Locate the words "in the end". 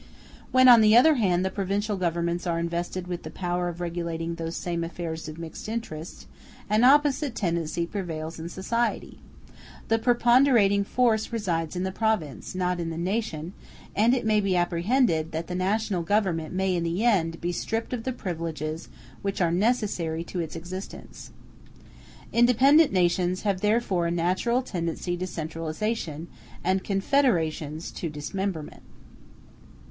16.75-17.39